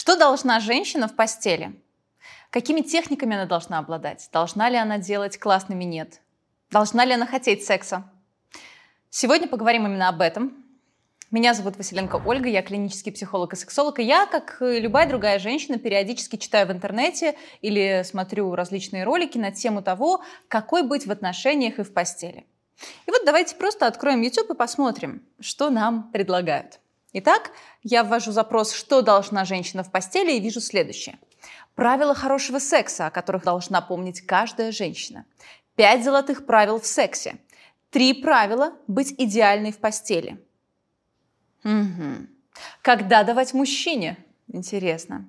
Что 0.00 0.16
должна 0.16 0.60
женщина 0.60 1.08
в 1.08 1.14
постели? 1.14 1.78
Какими 2.48 2.80
техниками 2.80 3.36
она 3.36 3.44
должна 3.44 3.78
обладать? 3.78 4.30
Должна 4.32 4.70
ли 4.70 4.78
она 4.78 4.96
делать 4.96 5.38
классными 5.38 5.84
нет? 5.84 6.22
Должна 6.70 7.04
ли 7.04 7.12
она 7.12 7.26
хотеть 7.26 7.66
секса? 7.66 8.10
Сегодня 9.10 9.46
поговорим 9.46 9.84
именно 9.84 10.08
об 10.08 10.22
этом. 10.22 10.64
Меня 11.30 11.52
зовут 11.52 11.76
Василенко 11.76 12.22
Ольга, 12.24 12.48
я 12.48 12.62
клинический 12.62 13.12
психолог 13.12 13.52
и 13.52 13.56
сексолог, 13.56 13.98
и 13.98 14.04
я, 14.04 14.24
как 14.24 14.62
и 14.62 14.80
любая 14.80 15.06
другая 15.06 15.38
женщина, 15.38 15.78
периодически 15.78 16.36
читаю 16.36 16.66
в 16.66 16.72
интернете 16.72 17.36
или 17.60 18.02
смотрю 18.02 18.54
различные 18.54 19.04
ролики 19.04 19.36
на 19.36 19.52
тему 19.52 19.82
того, 19.82 20.24
какой 20.48 20.82
быть 20.82 21.06
в 21.06 21.10
отношениях 21.10 21.78
и 21.78 21.82
в 21.82 21.92
постели. 21.92 22.46
И 23.06 23.10
вот 23.10 23.26
давайте 23.26 23.54
просто 23.54 23.86
откроем 23.86 24.22
YouTube 24.22 24.52
и 24.52 24.54
посмотрим, 24.54 25.22
что 25.40 25.68
нам 25.68 26.10
предлагают. 26.10 26.80
Итак, 27.12 27.50
я 27.82 28.04
ввожу 28.04 28.30
запрос 28.30 28.72
«Что 28.72 29.02
должна 29.02 29.44
женщина 29.44 29.82
в 29.82 29.90
постели?» 29.90 30.32
и 30.32 30.40
вижу 30.40 30.60
следующее. 30.60 31.18
Правила 31.74 32.14
хорошего 32.14 32.58
секса, 32.58 33.06
о 33.06 33.10
которых 33.10 33.44
должна 33.44 33.80
помнить 33.80 34.20
каждая 34.20 34.70
женщина. 34.70 35.24
Пять 35.74 36.04
золотых 36.04 36.46
правил 36.46 36.78
в 36.78 36.86
сексе. 36.86 37.38
Три 37.90 38.14
правила 38.14 38.74
быть 38.86 39.14
идеальной 39.18 39.72
в 39.72 39.78
постели. 39.78 40.38
Угу. 41.64 42.26
Когда 42.82 43.24
давать 43.24 43.54
мужчине? 43.54 44.16
Интересно. 44.48 45.26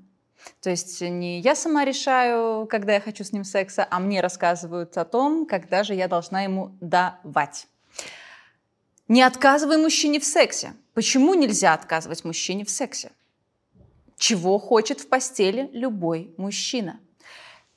То 0.61 0.69
есть 0.69 1.01
не 1.01 1.39
я 1.39 1.55
сама 1.55 1.85
решаю, 1.85 2.67
когда 2.67 2.93
я 2.93 3.01
хочу 3.01 3.23
с 3.23 3.31
ним 3.31 3.43
секса, 3.43 3.87
а 3.89 3.99
мне 3.99 4.21
рассказывают 4.21 4.97
о 4.97 5.05
том, 5.05 5.45
когда 5.45 5.83
же 5.83 5.93
я 5.93 6.07
должна 6.07 6.41
ему 6.41 6.75
давать. 6.81 7.67
Не 9.07 9.23
отказывай 9.23 9.77
мужчине 9.77 10.19
в 10.19 10.25
сексе. 10.25 10.73
Почему 10.93 11.33
нельзя 11.35 11.73
отказывать 11.73 12.25
мужчине 12.25 12.65
в 12.65 12.69
сексе? 12.69 13.11
Чего 14.17 14.59
хочет 14.59 14.99
в 14.99 15.07
постели 15.07 15.69
любой 15.73 16.33
мужчина? 16.37 16.99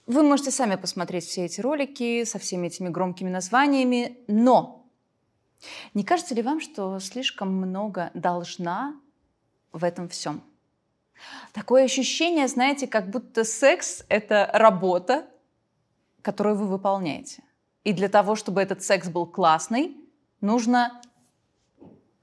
Вы 0.06 0.22
можете 0.22 0.50
сами 0.50 0.76
посмотреть 0.76 1.24
все 1.24 1.46
эти 1.46 1.60
ролики 1.60 2.24
со 2.24 2.38
всеми 2.38 2.66
этими 2.66 2.88
громкими 2.88 3.30
названиями, 3.30 4.18
но 4.26 4.84
не 5.94 6.04
кажется 6.04 6.34
ли 6.34 6.42
вам, 6.42 6.60
что 6.60 6.98
слишком 6.98 7.54
много 7.54 8.10
должна 8.14 9.00
в 9.72 9.84
этом 9.84 10.08
всем? 10.08 10.42
Такое 11.52 11.84
ощущение, 11.84 12.48
знаете, 12.48 12.86
как 12.86 13.08
будто 13.08 13.44
секс— 13.44 14.04
это 14.08 14.50
работа, 14.52 15.26
которую 16.20 16.56
вы 16.56 16.66
выполняете. 16.66 17.42
И 17.84 17.92
для 17.92 18.08
того, 18.08 18.34
чтобы 18.34 18.60
этот 18.60 18.82
секс 18.82 19.08
был 19.08 19.24
классный, 19.26 19.96
нужно 20.40 21.00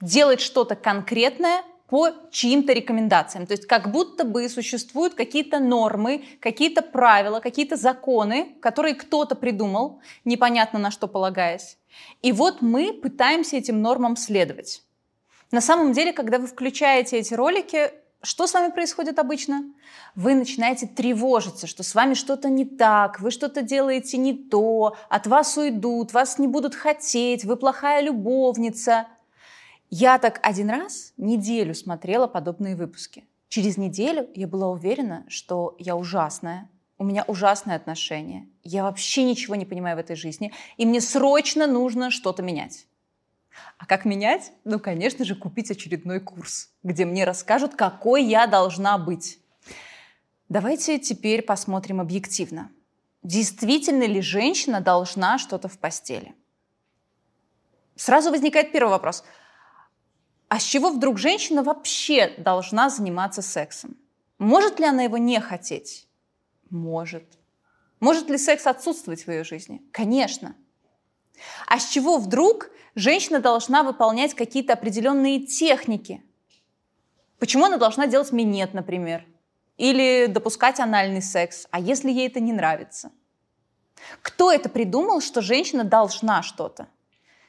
делать 0.02 0.41
что-то 0.41 0.75
конкретное 0.75 1.63
по 1.91 2.09
чьим-то 2.31 2.71
рекомендациям. 2.71 3.45
То 3.45 3.52
есть 3.52 3.67
как 3.67 3.91
будто 3.91 4.23
бы 4.23 4.47
существуют 4.47 5.13
какие-то 5.13 5.59
нормы, 5.59 6.23
какие-то 6.39 6.81
правила, 6.81 7.41
какие-то 7.41 7.75
законы, 7.75 8.55
которые 8.61 8.95
кто-то 8.95 9.35
придумал, 9.35 9.99
непонятно 10.23 10.79
на 10.79 10.89
что 10.89 11.07
полагаясь. 11.07 11.77
И 12.22 12.31
вот 12.31 12.61
мы 12.61 12.94
пытаемся 12.94 13.57
этим 13.57 13.81
нормам 13.81 14.16
следовать. 14.16 14.83
На 15.52 15.59
самом 15.59 15.91
деле, 15.91 16.13
когда 16.13 16.39
вы 16.39 16.47
включаете 16.47 17.17
эти 17.17 17.33
ролики, 17.33 17.91
что 18.23 18.47
с 18.47 18.53
вами 18.53 18.72
происходит 18.72 19.19
обычно? 19.19 19.66
Вы 20.16 20.35
начинаете 20.35 20.88
тревожиться, 20.88 21.67
что 21.67 21.83
с 21.83 21.94
вами 21.94 22.13
что-то 22.13 22.49
не 22.49 22.63
так, 22.63 23.19
вы 23.19 23.31
что-то 23.31 23.63
делаете 23.63 24.17
не 24.17 24.33
то, 24.33 24.95
от 25.09 25.27
вас 25.27 25.57
уйдут, 25.57 26.13
вас 26.13 26.39
не 26.39 26.47
будут 26.47 26.73
хотеть, 26.73 27.44
вы 27.44 27.57
плохая 27.57 28.02
любовница– 28.02 29.07
я 29.92 30.17
так 30.20 30.39
один 30.42 30.70
раз 30.70 31.14
неделю 31.17 31.75
смотрела 31.75 32.25
подобные 32.25 32.78
выпуски. 32.78 33.25
Через 33.50 33.75
неделю 33.75 34.30
я 34.34 34.47
была 34.47 34.70
уверена, 34.70 35.25
что 35.28 35.75
я 35.78 35.97
ужасная, 35.97 36.70
у 36.97 37.03
меня 37.03 37.25
ужасное 37.28 37.75
отношение, 37.75 38.47
я 38.63 38.84
вообще 38.84 39.24
ничего 39.24 39.56
не 39.56 39.66
понимаю 39.66 39.97
в 39.97 40.00
этой 40.00 40.16
жизни, 40.16 40.53
и 40.78 40.85
мне 40.85 41.01
срочно 41.01 41.68
нужно 41.68 42.09
что-то 42.09 42.41
менять. 42.41 42.88
А 43.78 43.85
как 43.85 44.06
менять? 44.06 44.53
Ну, 44.63 44.80
конечно 44.80 45.25
же, 45.25 45.35
купить 45.35 45.69
очередной 45.69 46.22
курс, 46.22 46.69
где 46.84 47.03
мне 47.03 47.25
расскажут, 47.25 47.75
какой 47.75 48.24
я 48.24 48.47
должна 48.47 48.97
быть. 48.97 49.40
Давайте 50.47 51.00
теперь 51.00 51.41
посмотрим 51.41 52.00
объективно. 52.00 52.72
Действительно 53.24 54.03
ли 54.03 54.22
женщина 54.22 54.80
должна 54.80 55.38
что-то 55.38 55.68
в 55.68 55.78
постели? 55.78 56.34
Сразу 57.97 58.31
возникает 58.31 58.72
первый 58.72 58.91
вопрос– 58.91 59.25
а 60.51 60.59
с 60.59 60.63
чего 60.63 60.89
вдруг 60.89 61.17
женщина 61.17 61.63
вообще 61.63 62.34
должна 62.38 62.89
заниматься 62.89 63.41
сексом? 63.41 63.95
Может 64.38 64.81
ли 64.81 64.85
она 64.85 65.03
его 65.03 65.17
не 65.17 65.39
хотеть? 65.39 66.09
Может. 66.69 67.23
Может 68.01 68.29
ли 68.29 68.38
секс 68.38 68.67
отсутствовать 68.67 69.25
в 69.25 69.31
ее 69.31 69.45
жизни? 69.45 69.81
Конечно. 69.94 70.57
А 71.67 71.79
с 71.79 71.88
чего 71.88 72.17
вдруг 72.17 72.69
женщина 72.95 73.39
должна 73.39 73.81
выполнять 73.81 74.34
какие-то 74.34 74.73
определенные 74.73 75.45
техники? 75.45 76.22
Почему 77.39 77.63
она 77.63 77.78
должна 77.78 78.06
делать 78.07 78.33
минет, 78.33 78.73
например? 78.73 79.25
Или 79.78 80.25
допускать 80.25 80.81
анальный 80.81 81.22
секс? 81.22 81.66
А 81.72 81.79
если 81.79 82.12
ей 82.12 82.28
это 82.28 82.41
не 82.41 82.51
нравится? 82.51 83.13
Кто 84.22 84.51
это 84.51 84.68
придумал, 84.68 85.22
что 85.22 85.41
женщина 85.41 85.85
должна 85.85 86.44
что-то? 86.44 86.89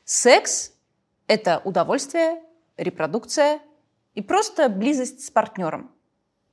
Секс– 0.05 0.71
это 1.27 1.61
удовольствие, 1.65 2.41
репродукция 2.77 3.61
и 4.15 4.23
просто 4.23 4.69
близость 4.69 5.25
с 5.25 5.31
партнером. 5.31 5.91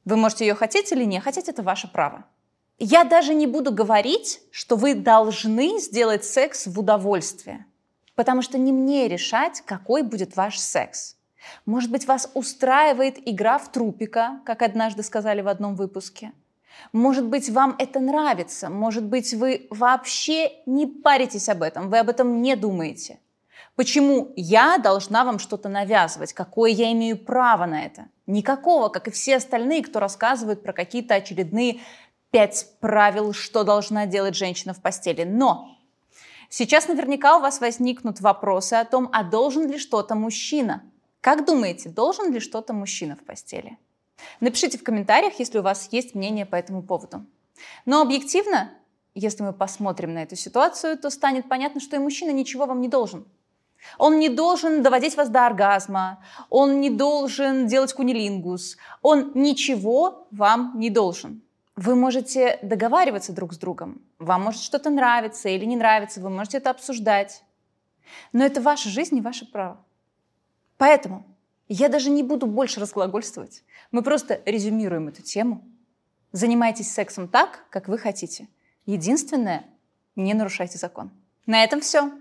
Вы 0.05 0.15
можете 0.15 0.45
ее 0.45 0.55
хотеть 0.55 0.91
или 0.91 1.03
не 1.03 1.19
хотеть, 1.19 1.49
это 1.49 1.61
ваше 1.61 1.91
право. 1.91 2.25
Я 2.77 3.03
даже 3.03 3.33
не 3.33 3.45
буду 3.45 3.73
говорить, 3.73 4.41
что 4.51 4.75
вы 4.77 4.95
должны 4.95 5.79
сделать 5.79 6.23
секс 6.23 6.65
в 6.67 6.79
удовольствие, 6.79 7.65
потому 8.15 8.41
что 8.41 8.57
не 8.57 8.71
мне 8.71 9.07
решать, 9.07 9.61
какой 9.65 10.01
будет 10.01 10.37
ваш 10.37 10.57
секс. 10.57 11.17
Может 11.65 11.91
быть, 11.91 12.07
вас 12.07 12.31
устраивает 12.33 13.17
игра 13.27 13.57
в 13.57 13.71
трупика, 13.71 14.41
как 14.45 14.61
однажды 14.61 15.03
сказали 15.03 15.41
в 15.41 15.47
одном 15.47 15.75
выпуске. 15.75 16.31
Может 16.93 17.25
быть, 17.25 17.49
вам 17.49 17.75
это 17.77 17.99
нравится, 17.99 18.69
может 18.69 19.03
быть, 19.03 19.33
вы 19.33 19.67
вообще 19.69 20.51
не 20.65 20.87
паритесь 20.87 21.49
об 21.49 21.61
этом, 21.61 21.89
вы 21.89 21.99
об 21.99 22.09
этом 22.09 22.41
не 22.41 22.55
думаете– 22.55 23.19
Почему 23.79 24.33
я 24.35 24.77
должна 24.77 25.23
вам 25.23 25.39
что-то 25.39 25.69
навязывать? 25.69 26.33
Какое 26.33 26.69
я 26.69 26.91
имею 26.91 27.17
право 27.17 27.65
на 27.65 27.85
это? 27.85 28.09
Никакого, 28.27 28.89
как 28.89 29.07
и 29.07 29.11
все 29.11 29.37
остальные, 29.37 29.83
кто 29.83 30.01
рассказывают 30.01 30.63
про 30.63 30.73
какие-то 30.73 31.15
очередные 31.15 31.79
пять 32.29 32.73
правил, 32.81 33.31
что 33.31 33.63
должна 33.63 34.05
делать 34.05 34.35
женщина 34.35 34.73
в 34.73 34.81
постели. 34.81 35.23
Но 35.23 35.77
сейчас 36.49 36.89
наверняка 36.89 37.37
у 37.37 37.39
вас 37.39 37.61
возникнут 37.61 38.19
вопросы 38.19 38.73
о 38.73 38.83
том, 38.83 39.09
а 39.13 39.23
должен 39.23 39.71
ли 39.71 39.77
что-то 39.77 40.13
мужчина? 40.13 40.83
Как 41.21 41.45
думаете, 41.45 41.87
должен 41.87 42.33
ли 42.33 42.41
что-то 42.41 42.73
мужчина 42.73 43.15
в 43.15 43.23
постели? 43.23 43.77
Напишите 44.41 44.77
в 44.77 44.83
комментариях, 44.83 45.39
если 45.39 45.59
у 45.59 45.61
вас 45.63 45.87
есть 45.93 46.15
мнение 46.15 46.45
по 46.45 46.57
этому 46.57 46.83
поводу. 46.83 47.25
Но 47.85 48.01
объективно, 48.01 48.73
если 49.15 49.41
мы 49.41 49.53
посмотрим 49.53 50.13
на 50.15 50.23
эту 50.23 50.35
ситуацию, 50.35 50.97
то 50.97 51.09
станет 51.09 51.47
понятно, 51.47 51.79
что 51.79 51.95
и 51.95 51.99
мужчина 51.99 52.31
ничего 52.31 52.65
вам 52.65 52.81
не 52.81 52.89
должен– 52.89 53.25
он 53.97 54.19
не 54.19 54.29
должен 54.29 54.81
доводить 54.81 55.15
вас 55.15 55.29
до 55.29 55.45
оргазма, 55.45 56.23
он 56.49 56.81
не 56.81 56.89
должен 56.89 57.67
делать 57.67 57.93
кунилингус, 57.93 58.77
он 59.01 59.31
ничего 59.35 60.27
вам 60.31 60.73
не 60.75 60.89
должен. 60.89 61.41
Вы 61.75 61.95
можете 61.95 62.59
договариваться 62.61 63.31
друг 63.31 63.53
с 63.53 63.57
другом, 63.57 64.01
вам 64.17 64.43
может 64.43 64.61
что-то 64.61 64.89
нравиться 64.89 65.49
или 65.49 65.65
не 65.65 65.75
нравиться, 65.75 66.19
вы 66.19 66.29
можете 66.29 66.57
это 66.57 66.69
обсуждать. 66.71 67.43
Но 68.33 68.43
это 68.43 68.61
ваша 68.61 68.89
жизнь 68.89 69.17
и 69.17 69.21
ваше 69.21 69.45
право. 69.45 69.77
Поэтому 70.77 71.25
я 71.67 71.87
даже 71.87 72.09
не 72.09 72.23
буду 72.23 72.47
больше 72.47 72.79
разглагольствовать. 72.79 73.63
Мы 73.91 74.01
просто 74.01 74.41
резюмируем 74.45 75.07
эту 75.07 75.21
тему. 75.21 75.63
Занимайтесь 76.31 76.91
сексом 76.91 77.27
так, 77.27 77.65
как 77.69 77.87
вы 77.87 77.97
хотите. 77.97 78.47
Единственное, 78.85 79.65
не 80.15 80.33
нарушайте 80.33 80.77
закон. 80.77 81.11
На 81.45 81.63
этом 81.63 81.81
все. 81.81 82.11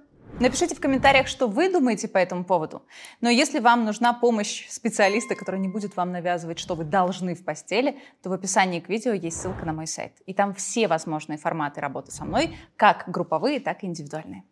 Напишите 0.40 0.74
в 0.74 0.80
комментариях, 0.80 1.26
что 1.26 1.48
вы 1.48 1.72
думаете 1.72 2.06
по 2.06 2.18
этому 2.18 2.44
поводу. 2.44 2.82
Но 3.20 3.28
если 3.28 3.58
вам 3.58 3.84
нужна 3.84 4.12
помощь 4.12 4.68
специалиста, 4.68 5.34
который 5.34 5.58
не 5.58 5.68
будет 5.68 5.96
вам 5.96 6.12
навязывать, 6.12 6.58
что 6.58 6.74
вы 6.76 6.84
должны 6.84 7.34
в 7.34 7.44
постели, 7.44 7.98
то 8.22 8.30
в 8.30 8.32
описании 8.32 8.78
к 8.78 8.88
видео 8.88 9.12
есть 9.12 9.40
ссылка 9.40 9.66
на 9.66 9.72
мой 9.72 9.86
сайт. 9.86 10.12
И 10.26 10.34
там 10.34 10.54
все 10.54 10.86
возможные 10.86 11.38
форматы 11.38 11.80
работы 11.80 12.12
со 12.12 12.24
мной, 12.24 12.56
как 12.76 13.04
групповые, 13.08 13.58
так 13.58 13.82
и 13.82 13.86
индивидуальные. 13.86 14.44